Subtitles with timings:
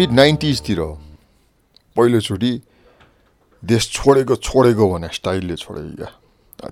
[0.00, 0.80] Mid नाइन्टिजतिर
[1.96, 2.52] पहिलोचोटि
[3.62, 6.08] देश छोडेको छोडेको भने स्टाइलले छोडेको क्या।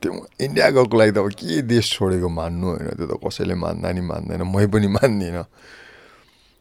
[0.01, 3.89] त्यो इन्डिया गएको लागि त अब के देश छोडेको मान्नु होइन त्यो त कसैले मान्दा
[3.93, 5.45] नि मान्दैन मै पनि मान्दिनँ।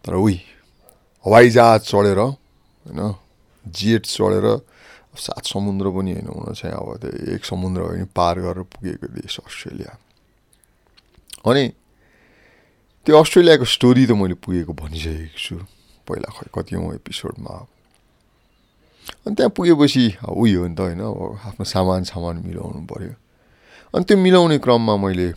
[0.04, 0.36] तर उही
[1.26, 3.00] हवाइजहाज चढेर होइन
[3.64, 4.48] जेट चढेर
[5.16, 9.40] सात समुद्र पनि होइन हुन चाहिँ अब त्यो एक समुद्र पनि पार गरेर पुगेको देश
[9.40, 9.92] अस्ट्रेलिया।
[11.48, 11.64] अनि
[13.08, 15.56] त्यो अस्ट्रेलियाको स्टोरी त मैले पुगेको भनिसकेको छु।
[16.08, 17.54] पहिला खै कति एपिसोडमा
[19.26, 23.14] अनि त्यहाँ पुगेपछि उयो हो नि त होइन अब आफ्नो सामान सामान मिलाउनु पऱ्यो
[23.94, 25.28] अनि त्यो मिलाउने क्रममा मैले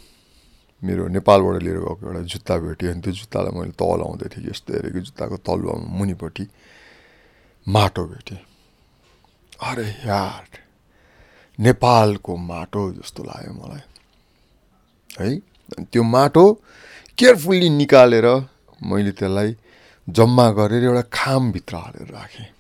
[0.82, 4.70] मेरो नेपालबाट लिएर गएको एउटा जुत्ता भेटेँ अनि त्यो जुत्तालाई मैले तल आउँदै थिएँ यस्तो
[4.74, 6.44] हेरेको जुत्ताको तलुवामा मुनिपट्टि
[7.66, 8.40] माटो भेटेँ
[9.60, 10.44] अरे यार
[11.58, 13.82] नेपालको माटो जस्तो लाग्यो मलाई
[15.10, 15.30] है
[15.84, 16.44] त्यो माटो
[17.18, 18.26] केयरफुल्ली निकालेर
[18.82, 19.50] मैले त्यसलाई
[20.08, 22.50] जम्मा गरेर एउटा खामभित्र हालेर राखेँ।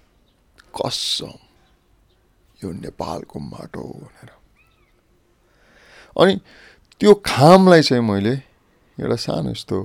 [0.76, 1.38] कसम
[2.62, 4.30] यो नेपालको माटो भनेर।
[6.20, 6.34] अनि
[7.00, 8.34] त्यो खामलाई चाहिँ मैले
[9.00, 9.78] एउटा सानो यस्तो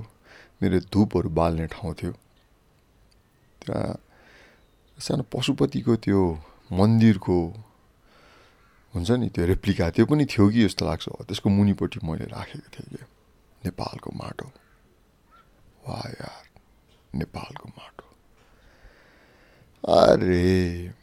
[0.61, 2.11] मेरो धुपहरू बाल्ने ठाउँ थियो।
[3.65, 3.97] त्यहाँ
[4.99, 6.21] सानो पशुपतिको त्यो
[6.71, 7.37] मन्दिरको
[8.93, 12.87] हुन्छ नि त्यो रेप्लिका त्यो पनि थियो कि जस्तो लाग्छ। त्यसको मुनिपट्टि मैले राखेको थिएँ
[12.93, 13.03] कि
[13.65, 14.47] नेपालको माटो।
[15.87, 16.44] वा यार।
[17.15, 18.07] नेपालको माटो।
[19.83, 20.93] अरे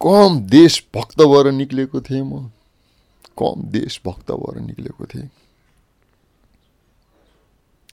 [0.00, 2.50] कम देशभक्त भएर निक्लेको थिएँ म।
[3.38, 5.28] कम देशभक्त भएर निक्लेको थिएँ।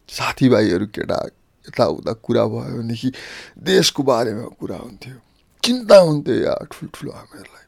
[0.10, 1.20] साथीभाइहरू केटा
[1.68, 3.12] यताउता कुरा भयो भनेदेखि
[3.58, 5.18] देशको बारेमा कुरा हुन्थ्यो।
[5.64, 7.66] चिन्ता हुन्थ्यो या ठुल्ठुलो हामीहरूलाई।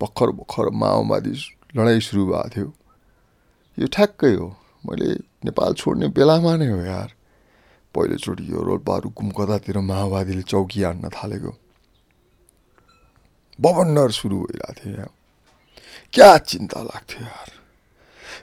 [0.00, 1.32] भर्खर भर्खर माओवादी
[1.76, 2.68] लडाइँ सुरु भएको थियो।
[3.78, 4.48] यो ठ्याक्कै हो।
[4.88, 5.08] मैले
[5.44, 7.10] नेपाल छोड्ने बेलामा नै हो यार।
[7.96, 11.52] पहिलोचोटि यो रोल्पा रुकुम कतातिर माओवादीले चौकी हान्न थालेको।
[13.58, 15.12] बबन्डर सुरु भइरहेको थियो यहाँ
[16.12, 17.50] क्या चिन्ता लाग्थ्यो यार?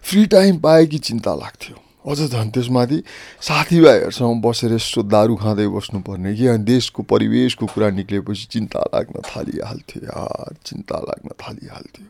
[0.02, 1.78] फ्री टाइम पाए कि चिन्ता लाग्थ्यो?
[2.04, 2.98] अझ झन् त्यसमाथि
[3.42, 10.04] साथीभाइहरूसँग बसेर यसो दारू खाँदै बस्नुपर्ने कि अनि देशको परिवेशको कुरा निक्लेपछि चिन्ता लाग्न थालिहाल्थ्यो
[10.04, 12.08] यार चिन्ता लाग्न थालिहाल्थ्यो।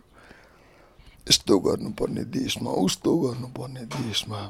[1.29, 4.41] यस्तो गर्नुपर्ने देशमा उस्तो गर्नुपर्ने देशमा।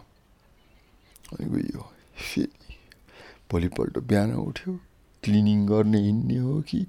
[1.34, 1.82] अनि गयो।
[2.16, 2.63] फेरि
[3.54, 4.74] भोलिपल्ट बिहान उठ्यो
[5.24, 6.86] क्लिनिङ गर्ने हिँड्ने हो कि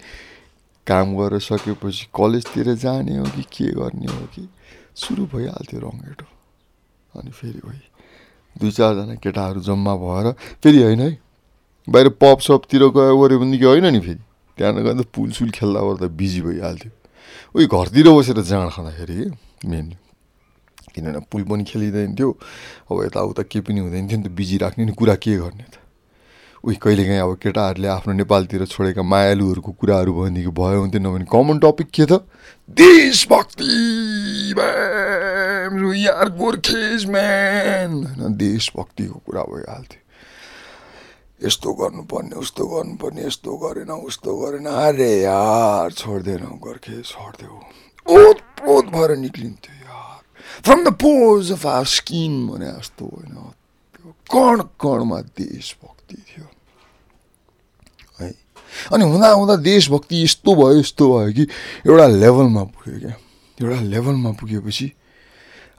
[0.87, 4.49] काम गरेर सकेपछि कलेजतिर जाने हो कि के गर्ने हो कि
[4.97, 6.27] सुरु भइहाल्थ्यो रङ्गेटो।
[7.15, 7.81] अनि फेरि भइ
[8.57, 10.27] दुई चारजना केटाहरू जम्मा भएर
[10.63, 11.11] फेरि होइन है
[11.89, 14.21] बाहिर पप सपतिर गयो गऱ्यो भनेदेखि होइन नि फेरि
[14.59, 16.91] त्यहाँ गएर त पुलसुल खेल्दा ओर्दा बिजी भइहाल्थ्यो।
[17.55, 19.17] उयो घरतिर बसेर जाँड खाँदाखेरि
[19.71, 19.97] मेनली
[20.95, 22.31] किनभने पुल पनि खेलिँदैन थियो
[22.91, 25.84] अब यताउता केही पनि हुँदैन थियो नि त बिजी राख्ने नि कुरा के गर्ने त।
[26.65, 31.89] उही कहिलेकाहीँ अब केटाहरूले आफ्नो नेपालतिर छोडेका मायालुहरूको कुराहरू भनेदेखि भयो हुन्थ्यो नभने कमन टपिक
[31.93, 32.25] के त?
[32.73, 33.69] देशभक्ति
[36.05, 40.01] यार गोर्खेज म्यान होइन देशभक्तिको कुरा भइहाल्थ्यो।
[41.47, 46.97] यस्तो गर्नुपर्ने उस्तो गर्नुपर्ने यस्तो गरेन उस्तो गरेन अरे यार छोड्दैन गोर्खे
[48.07, 50.19] ओत प्रोत भएर निक्लिन्थ्यो यार।
[50.65, 53.37] From the pores of our skin भने जस्तो होइन।
[54.33, 56.47] कण कणमा देशभक्ति थियो।
[58.93, 61.45] अनि हुँदा हुँदा देशभक्ति यस्तो भयो यस्तो भयो कि
[61.87, 63.15] एउटा लेभलमा पुग्यो क्या।
[63.59, 64.87] एउटा लेभलमा पुगेपछि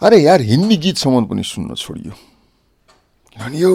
[0.02, 2.12] अरे यार हिन्दी गीतसम्म पनि सुन्न छोडियो।
[3.36, 3.72] किनभने यो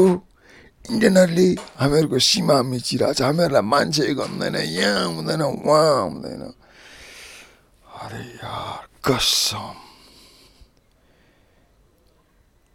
[0.91, 1.49] इन्डियनहरूले
[1.81, 6.43] हामीहरूको सीमा मिचिरहेको छ हामीहरूलाई मान्छे गर्दैन यहाँ हुँदैन उहाँ हुँदैन।
[8.01, 9.90] अरे यार कसम।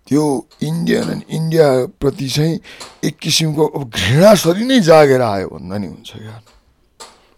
[0.08, 0.24] त्यो
[0.64, 2.60] इन्डियन इन्डियाप्रति चाहिँ
[3.04, 6.42] एक किसिमको अब घृणासरी नै जागेर आयो भन्दा नि हुन्छ क्या।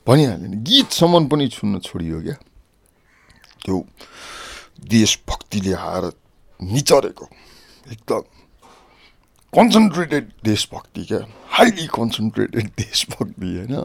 [0.07, 2.37] भनिहाल्यो नि गीतसम्म पनि छुन्न छोडियो क्या।
[3.65, 3.77] त्यो
[4.87, 6.11] देशभक्तिले आएर
[6.59, 7.25] निचरेको
[7.91, 8.21] एकदम
[9.53, 11.19] कन्सन्ट्रेटेड देशभक्ति क्या।
[11.49, 13.75] हाइली कन्सन्ट्रेटेड देशभक्ति होइन।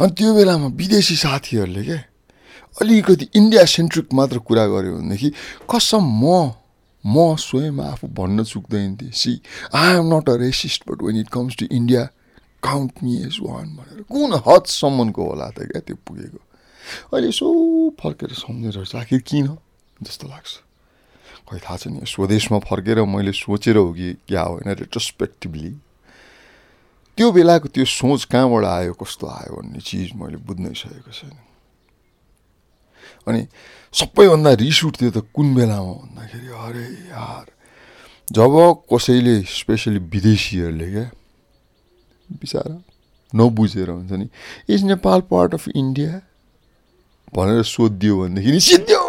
[0.00, 2.02] अनि त्यो बेलामा विदेशी साथीहरूले क्या
[2.80, 5.30] अलिकति इन्डिया सेन्ट्रिक मात्र कुरा गऱ्यो भनेदेखि
[5.70, 6.52] कसम म
[7.04, 9.40] म स्वयं आफू भन्न चुक्दैन थिएँ। See
[9.74, 12.02] I am not a racist but when it comes to India
[12.62, 16.40] count me as one भनेर। कुन हदसम्मको होला त क्या त्यो पुगेको?
[17.14, 17.46] अहिले यसो
[18.00, 19.46] फर्केर सम्झेर आखिर किन?
[20.02, 20.52] जस्तो लाग्छ।
[21.48, 25.70] खै थाहा छ नि स्वदेशमा फर्केर मैले सोचेर हो कि क्या होइन रेट्रोस्पेक्टिभली
[27.18, 31.47] त्यो बेलाको त्यो सोच कहाँबाट आयो कस्तो आयो भन्ने चिज मैले बुझ्नै सकेको छैन।
[33.26, 33.40] अनि
[33.94, 37.46] सबैभन्दा रिस उठ्थ्यो त कुन बेलामा भन्दाखेरि अरे यार
[38.28, 38.52] जब
[38.92, 41.06] कसैले स्पेसली विदेशीहरूले क्या
[42.28, 42.74] बिचरा
[43.32, 44.28] नबुझेर हुन्छ नि
[44.74, 46.12] is Nepal part of India
[47.36, 49.02] भनेर सोधिदियो भनेदेखि नि सिद्धियो।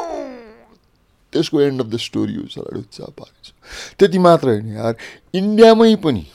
[1.33, 3.53] त्यसको एन्ड अफ द स्टोरी हो सडा पारेछ।
[3.99, 4.93] त्यति मात्र होइन यार
[5.33, 6.25] इन्डियामै पनि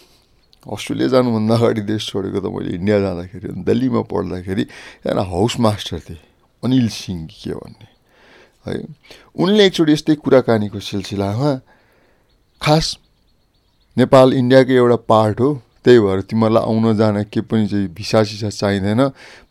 [0.64, 6.22] अस्ट्रेलिया जानुभन्दा अगाडि देश छोडेको त मैले इन्डिया जाँदाखेरि दिल्लीमा पढ्दाखेरि एकजना हाउस मास्टर थिएँ।
[6.64, 7.88] अनिल सिंह के भन्ने।
[8.66, 8.74] है
[9.36, 11.50] उनले एकचोटि यस्तै कुराकानीको सिलसिलामा
[12.62, 12.96] खास
[13.96, 15.50] नेपाल इन्डियाको एउटा पार्ट हो
[15.84, 19.00] त्यही भएर तिमीहरूलाई आउन जान के पनि चाहिँ भिसा सिसा चाहिँदैन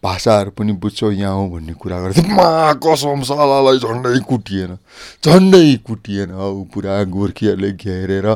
[0.03, 4.77] भाषाहरू पनि बुझ्छौ यहाँ हो भन्ने कुरा गर्थ्यो मा कसम सलालाई झन्डै कुटिएन
[5.25, 8.27] झन्डै कुटिएन हौ पुरा गोर्खीहरूले घेरेर।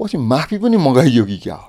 [0.00, 1.60] पछि माफी पनि मगाइयो कि क्या?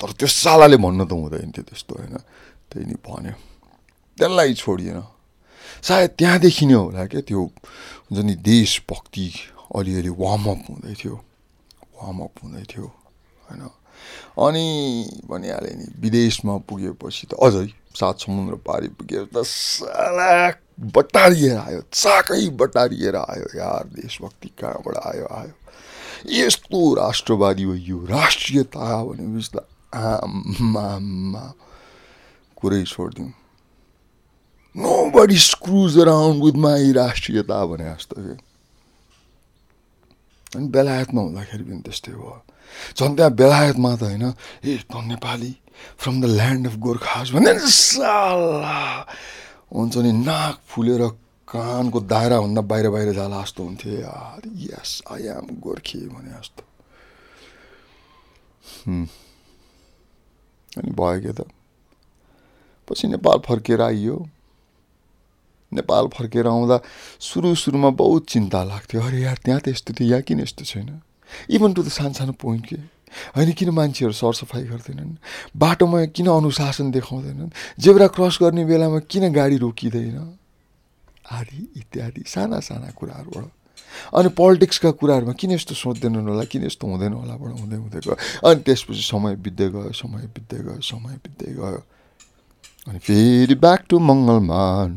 [0.00, 2.16] तर त्यो सालाले भन्नु त हुँदैन थियो त्यस्तो होइन?
[2.72, 3.49] त्यही नि भन्यो।
[4.18, 5.00] त्यसलाई छोडिएन
[5.82, 9.26] सायद त्यहाँदेखि नै होला क्या त्यो हुन्छ नि देशभक्ति
[9.76, 11.16] अलिअलि वार्मअप हुँदै थियो।
[11.98, 13.62] वार्मअप हुँदै थियो होइन।
[14.44, 14.66] अनि
[15.30, 17.66] भनिहालेँ नि विदेशमा पुगेपछि त अझै
[17.96, 20.30] सात समुद्र पारि पुग्यो त साला
[20.94, 25.54] बटारिएर आयो चाकै बटारिएर आयो यार देशभक्ति कहाँबाट आयो आयो।
[26.28, 31.44] यस्तो राष्ट्रवादी हो यो राष्ट्रियता भनेपछि त आमा
[32.56, 33.32] कुरै छोडिदिउँ।
[35.10, 38.36] Nobody screws around with my राष्ट्रियता भने जस्तो कि
[40.52, 42.42] अनि बेलायतमा हुँदाखेरि पनि त्यस्तै भयो
[42.96, 44.24] झन् त्यहाँ बेलायतमा त होइन
[44.64, 45.52] ए त Nepali
[45.98, 48.78] from the land of Gorkhas भन्दा साला
[49.74, 51.02] हुन्छ नि नाक फुलेर
[51.48, 56.62] कानको दायराभन्दा बाहिर बाहिर जाला जस्तो हुन्थ्यो यार यस आई एम गोर्खे भने जस्तो
[60.72, 61.46] अनि भयो के त
[62.88, 64.16] पछि नेपाल फर्केर आइयो
[65.72, 66.76] नेपाल फर्केर आउँदा
[67.20, 71.00] सुरु सुरुमा बहुत चिन्ता लाग्थ्यो। अरे यार त्यहाँ त यस्तो थियो यहाँ किन यस्तो छैन?
[71.50, 72.76] इभन टु सानो सानो पोइन्ट के?
[73.36, 75.14] होइन किन मान्छेहरू सरसफाइ गर्दैनन्?
[75.56, 77.50] बाटोमा किन अनुशासन देखाउँदैनन्?
[77.78, 80.18] जेब्रा क्रस गर्ने बेलामा किन गाडी रोकिँदैन?
[81.30, 83.50] आदि इत्यादि साना साना कुराहरूबाट
[84.14, 86.44] अनि पोलिटिक्सका कुराहरूमा किन यस्तो सोच्दैनन् होला?
[86.46, 88.14] किन यस्तो हुँदैन होलाबाट हुँदै हुँदै गयो।
[88.46, 91.82] अनि त्यसपछि समय बित्दै गयो समय बित्दै गयो समय बित्दै गयो।
[92.86, 94.90] अनि फेरि ब्याक टु मङ्गलमान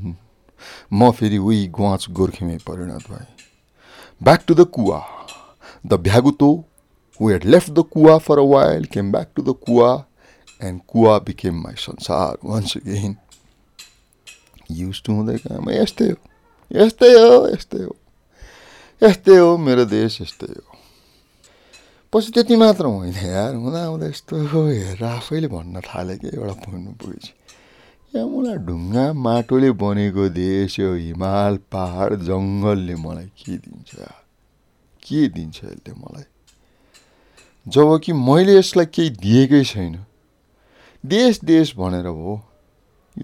[0.94, 3.28] म फेरि उही गुवाच गोर्खेमै परिणत भएँ
[4.24, 5.02] back to the kuwa
[5.86, 6.66] the bhyaguto
[7.20, 10.06] who had left the kuwa for a while came back to the kuwa
[10.64, 13.16] and kuwa became my sansar once again
[14.72, 16.18] used to हुँदै गएँ यस्तै हो।
[16.72, 17.96] यस्तै हो यस्तै हो।
[19.04, 20.78] यस्तै हो मेरो देश यस्तै हो।
[22.14, 26.92] पछि त्यति मात्र होइन यार हुँदा हुँदा यस्तो हेरेर आफैले भन्न थालेँ कि एउटा पोइन्टमा
[26.92, 27.34] पुगेपछि
[28.16, 33.96] यहाँ मलाई ढुङ्गा माटोले बनेको देश यो हिमाल पहाड जङ्गलले मलाई के दिन्छ?
[35.04, 36.24] के दिन्छ यसले मलाई?
[37.68, 40.06] जब कि मैले यसलाई केही दिएकै छैन।
[41.06, 42.42] देश देश भनेर हो।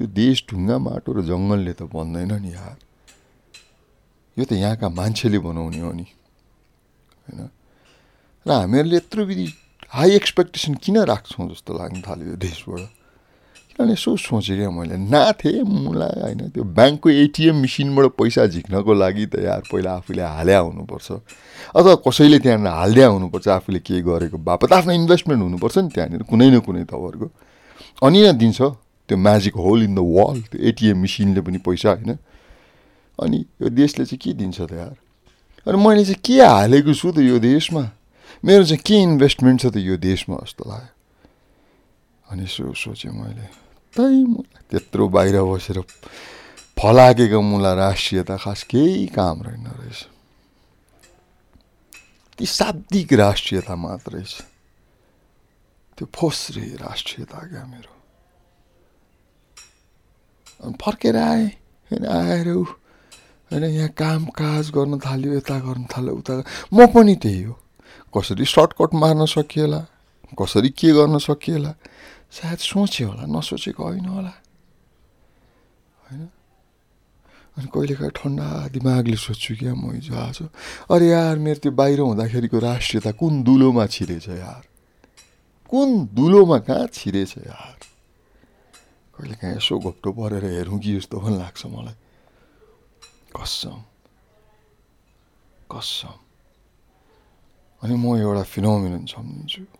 [0.01, 2.77] यो देश ढुङ्गा माटो र जङ्गलले त बन्दैन नि यार।
[4.39, 6.08] यो त यहाँका मान्छेले बनाउने हो नि।
[7.29, 7.50] होइन?
[8.48, 9.53] र हामीहरूले यत्रो विधि
[9.89, 12.99] हाई एक्सपेक्टेसन किन राख्छौँ जस्तो लाग्न थाल्यो यो देशबाट?
[13.79, 19.25] किनभने यसो सोचेँ क्या मैले नाथे मलाई होइन त्यो ब्याङ्कको एटिएम मेसिनबाट पैसा झिक्नको लागि
[19.31, 21.07] त यार पहिला आफूले हाल्या हुनुपर्छ।
[21.79, 26.50] अथवा कसैले त्यहाँनिर हालिदिया हुनुपर्छ आफूले के गरेको बापत आफ्नो इन्भेस्टमेन्ट हुनुपर्छ नि त्यहाँनिर कुनै
[26.51, 27.27] न कुनै तपाईँहरूको
[28.03, 28.59] अनि यहाँ दिन्छ
[29.07, 32.12] त्यो magic hole in the wall त्यो एटिएम मेसिनले पनि पैसा होइन।
[33.19, 34.95] अनि यो देशले चाहिँ के दिन्छ त यार?
[35.67, 37.83] अनि मैले चाहिँ के हालेको छु त यो देशमा?
[38.43, 40.91] मेरो चाहिँ के इन्भेस्टमेन्ट छ त यो देशमा जस्तो लाग्यो।
[42.27, 45.79] अनि यसो सोचेँ मैले। तै मलाई त्यत्रो बाहिर बसेर
[46.79, 50.00] फलाकेको मुला राष्ट्रियता खास केही काम रहेन रहेछ।
[52.39, 54.34] ती शाब्दिक राष्ट्रियता मात्र रहेछ।
[55.98, 57.93] त्यो फोस्रे राष्ट्रियता क्या मेरो।
[60.63, 61.48] अनि फर्केर आएँ
[61.91, 66.34] होइन आएर होइन यहाँ काम काज गर्न थाल्यो यता गर्न थाल्यो उता
[66.74, 67.53] म पनि त्यही हो।
[68.13, 69.81] कसरी सर्टकट मार्न सकिएला?
[70.39, 71.74] कसरी के गर्न सकिएला?
[72.31, 74.33] सायद सोचेँ होला नसोचेको होइन होला
[76.05, 76.21] होइन
[77.57, 80.38] अनि कहिलेकाहीँ ठन्डा दिमागले सोध्छु क्या म हिजो आज
[80.88, 84.63] अरे यार मेरो त्यो बाहिर हुँदाखेरिको राष्ट्रियता कुन दुलोमा छिरेछ यार
[85.71, 87.77] कुन दुलोमा कहाँ छिरेछ यार
[89.15, 91.98] कहिलेकाहीँ यसो घोप्टो परेर हेरौँ कि जस्तो पनि लाग्छ मलाई
[93.36, 93.77] कसम
[95.67, 96.15] कसम
[97.81, 99.78] अनि म एउटा फिनोमिनन सम्झिन्छु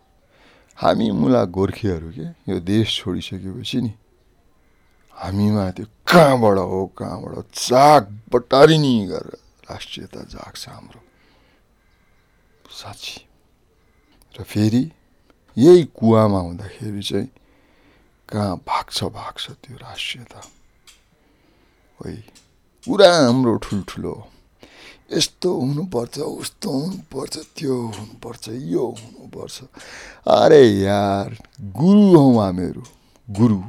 [0.80, 2.26] हामी मुला गोर्खेहरू के?
[2.48, 3.92] यो देश छोडिसकेपछि नि
[5.12, 9.36] हामीमा त्यो कहाँबाट हो कहाँबाट चाक बटारिनी गरेर
[9.68, 11.00] राष्ट्रियता जाग्छ हाम्रो।
[12.72, 13.18] साँच्ची
[14.34, 14.84] र फेरि
[15.56, 17.28] यही कुवामा हुँदाखेरि चाहिँ
[18.28, 20.40] कहाँ भाग्छ भाग्छ त्यो राष्ट्रियता?
[22.00, 22.16] है
[22.86, 24.12] पुरा हाम्रो ठुल्ठुलो
[25.10, 29.62] यस्तो हुनुपर्छ उस्तो हुनुपर्छ त्यो हुनुपर्छ यो हुनुपर्छ
[30.34, 31.36] अरे यार
[31.76, 32.82] गुरु हौ हामीहरू
[33.28, 33.60] गुरु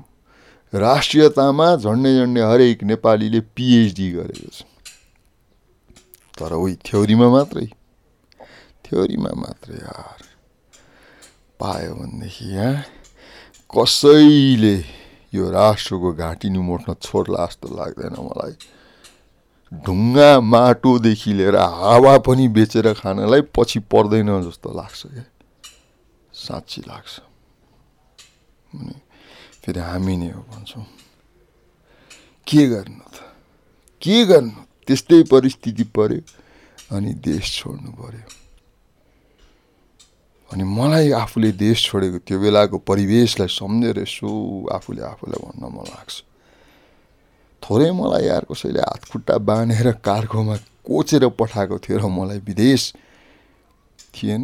[0.74, 4.70] राष्ट्रियतामा झन्डै झन्डै हरेक नेपालीले पिएचडी गरेको छ
[6.38, 7.66] तर उही थ्योरीमा मात्रै
[8.86, 10.22] थ्योरीमा मात्रै यार
[11.60, 12.84] पायो भनेदेखि यहाँ
[13.70, 14.76] कसैले
[15.34, 18.56] यो राष्ट्रको घाँटी निमोट्न छोड्ला जस्तो लाग्दैन मलाई
[19.72, 25.24] ढुङ्गा माटोदेखि लिएर हावा पनि बेचेर खानलाई पछि पर्दैन जस्तो लाग्छ क्या।
[26.34, 27.14] साँच्ची लाग्छ।
[29.64, 30.86] फेरि हामी नै हो भन्छौँ।
[32.48, 33.18] के गर्नु त?
[34.02, 34.52] के गर्नु?
[34.88, 36.22] त्यस्तै परिस्थिति पर्यो
[36.96, 38.28] अनि देश छोड्नु पर्यो।
[40.52, 44.28] अनि मलाई आफूले देश छोडेको त्यो बेलाको परिवेशलाई सम्झेर यसो
[44.68, 46.16] आफूले आफूलाई भन्न मन लाग्छ।
[47.64, 50.56] थोरै मलाई यार कसैले हात खुट्टा बाँधेर कार्गोमा
[50.88, 52.82] कोचेर पठाएको थियो र मलाई विदेश
[54.14, 54.44] थिएन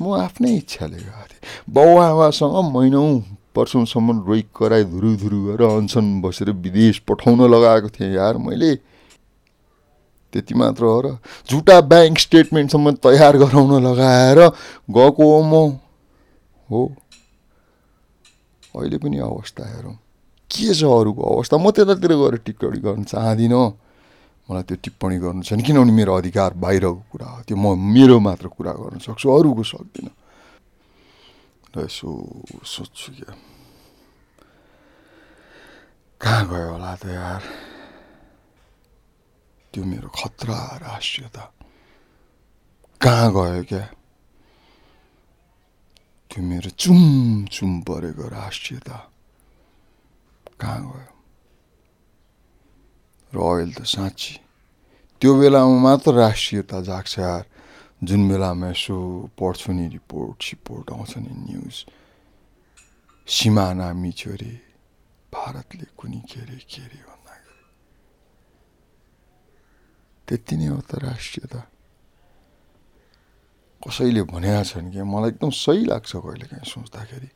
[0.00, 1.42] म आफ्नै इच्छाले गएको थिएँ।
[1.74, 3.02] बाउ आमासँग महिनौ
[3.56, 8.74] वर्षौँसम्म रोइ कराई धुरु धुरु गरेर अनसन बसेर विदेश पठाउन लगाएको थिएँ यार मैले।
[10.32, 11.16] त्यति मात्र हो र
[11.48, 14.38] झुटा ब्याङ्क स्टेटमेन्टसम्म तयार गराउन लगाएर
[14.92, 15.80] गएको हो म
[16.68, 16.80] हो।
[18.76, 19.96] अहिले पनि अवस्था हेरौँ।
[20.56, 21.56] के छ अरूको अवस्था?
[21.60, 23.64] म त्यतातिर गएर टिप्पणी गर्न चाहदिनँ।
[24.48, 28.46] मलाई त्यो टिप्पणी गर्नु छैन किनभने मेरो अधिकार बाहिरको कुरा हो। त्यो म मेरो मात्र
[28.48, 30.14] कुरा गर्न सक्छु अरूको सक्दिनँ।
[31.76, 32.08] र यसो
[32.64, 33.32] सोध्छु क्या।
[36.20, 37.42] कहाँ गयो होला त यार?
[39.74, 41.42] त्यो मेरो खतरा राष्ट्रियता।
[43.02, 43.84] कहाँ गयो क्या?
[46.30, 47.00] त्यो मेरो चुम
[47.52, 48.96] चुम परेको राष्ट्रियता।
[50.60, 51.04] कहाँ गयो
[53.32, 54.34] र अहिले त साँच्ची
[55.22, 57.44] त्यो बेलामा मात्र राष्ट्रियता जाग्छ यार
[58.02, 58.96] जुन बेलामा यसो
[59.38, 61.76] पढ्छु नि रिपोर्ट सिपोर्ट आउँछ नि न्युज
[63.28, 64.52] सिमाना मिच्यो अरे
[65.32, 67.64] भारतले कुनी के अरे के अरे भन्दाखेरि
[70.28, 71.60] त्यति नै हो त राष्ट्रियता
[73.80, 77.30] कसैले भनेका छन् कि मलाई एकदम सही लाग्छ कहिले काहीँ सोच्दाखेरि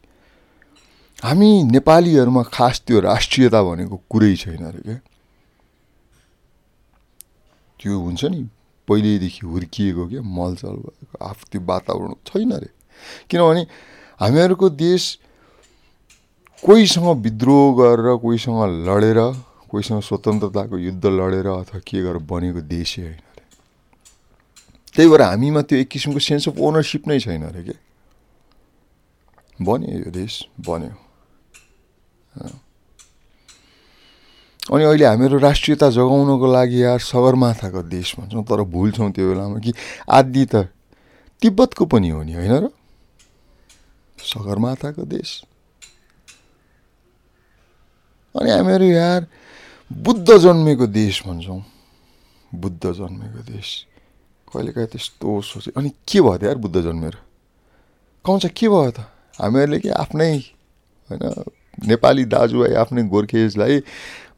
[1.22, 4.98] हामी नेपालीहरूमा खास त्यो राष्ट्रियता भनेको कुरै छैन अरे क्या।
[7.80, 8.40] त्यो हुन्छ नि
[8.88, 12.68] पहिल्यैदेखि हुर्किएको क्या मलचल भएको आफू त्यो वातावरण छैन अरे।
[13.28, 13.62] किनभने
[14.20, 15.02] हामीहरूको देश
[16.62, 19.20] कोहीसँग विद्रोह गरेर कोहीसँग लडेर
[19.70, 23.44] कोहीसँग स्वतन्त्रताको युद्ध लडेर अथवा के गरेर बनेको देशै होइन अरे।
[24.94, 27.78] त्यही भएर हामीमा त्यो एक किसिमको सेन्स अफ ओनरसिप नै छैन अरे क्या।
[29.60, 30.32] बन्यो यो देश
[30.64, 31.09] बन्यो।
[34.70, 39.72] अनि अहिले हामीहरू राष्ट्रियता जोगाउनको लागि यार सगरमाथाको देश भन्छौँ तर भुल्छौँ त्यो बेलामा कि
[40.08, 40.54] आदि त
[41.42, 42.68] तिब्बतको पनि हो नि होइन र?
[44.18, 45.42] सगरमाथाको देश।
[48.34, 49.26] अनि हामीहरू यार
[49.90, 51.62] बुद्ध जन्मेको देश भन्छौँ।
[52.54, 53.68] बुद्ध जन्मेको देश।
[54.52, 57.14] कहिलेकाहीँ त्यस्तो सोचे अनि के भयो त यार बुद्ध जन्मेर?
[58.24, 59.00] कौन्छ के भयो त?
[59.40, 60.36] हामीहरूले कि आफ्नै
[61.10, 61.44] होइन
[61.86, 63.80] नेपाली दाजुभाइ आफ्नै गोर्खेजलाई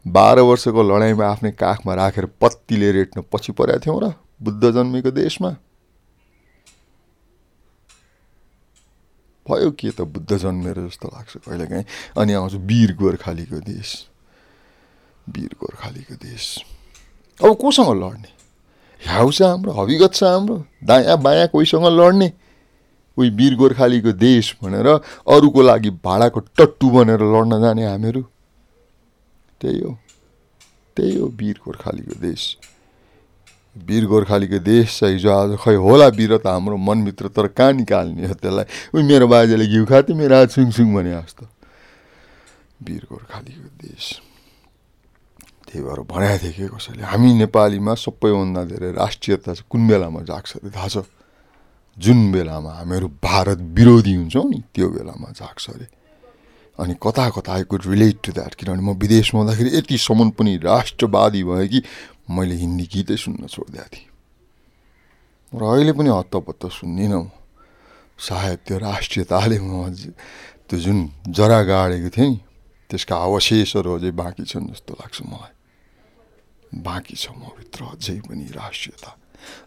[0.07, 5.51] बाह्र वर्षको लडाइँमा आफ्नै काखमा राखेर पत्तीले रेट्न पछि परेका थियौँ र बुद्ध जन्मेको देशमा।
[9.47, 11.85] भयो के त बुद्ध जन्मेर जस्तो लाग्छ कहिलेकाहीँ?
[12.19, 13.89] अनि आउँछ वीर गोर्खालीको देश।
[15.27, 16.45] वीर गोर्खालीको देश।
[17.41, 18.31] अब कोसँग लड्ने?
[19.03, 22.33] ह्याउ छ हाम्रो हविगत छ हाम्रो दायाँ बायाँ कोहीसँग लड्ने?
[23.19, 28.25] उही वीर गोर्खालीको देश भनेर अरूको लागि भाडाको टट्टु बनेर लड्न जाने हामीहरू?
[29.63, 29.99] त्यही हो।
[30.97, 32.59] त्यही हो वीर गोर्खालीको देश।
[33.79, 38.35] वीर गोर्खालीको देश चाहिँ हिजो आज। खै होला वीरता हाम्रो मनभित्र तर कहाँ निकाल्ने हो
[38.35, 38.67] त्यसलाई?
[38.95, 41.47] उही मेरो बाजेले घिउ खाथ्यो मेरो आज सुङ भने जस्तो।
[42.83, 44.21] वीर गोर्खालीको देश।
[45.73, 47.03] त्यही भएर भनेको थिएँ कि कसैले?
[47.07, 50.99] हामी नेपालीमा सबैभन्दा धेरै राष्ट्रियता कुन बेलामा जाग्छ अरे थाहा छ?
[51.97, 56.02] जुन बेलामा हामीहरू भारत विरोधी हुन्छौँ नि त्यो बेलामा जाग्छ अरे।
[56.79, 61.43] अनि कता कता I could relate to that किनभने म विदेशमा हुँदाखेरि यतिसम्म पनि राष्ट्रवादी
[61.45, 61.83] भयो कि
[62.31, 64.09] मैले हिन्दी गीतै सुन्न छोडिदिएको थिएँ।
[65.53, 67.29] र अहिले पनि हत्तपत्त सुन्दिनँ म।
[68.19, 69.93] सायद त्यो राष्ट्रियताले म
[70.69, 70.99] त्यो जुन
[71.29, 72.41] जरा गाडेको थिएँ नि
[72.89, 75.53] त्यसका अवशेषहरू अझै बाँकी छन् जस्तो लाग्छ मलाई।
[76.81, 79.11] बाँकी छ म भित्र अझै पनि राष्ट्रियता।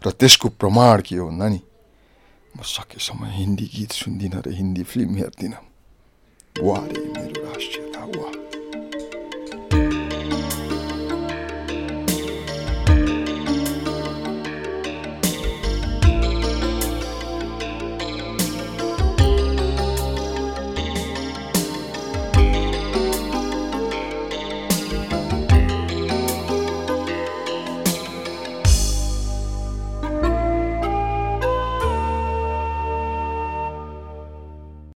[0.01, 1.61] र त्यसको प्रमाण के हो भन्दा नि
[2.57, 5.64] म सकेसम्म हिन्दी गीत सुन्दिनँ र हिन्दी फिल्म हेर्दिनँ।
[6.59, 7.04] बुहारी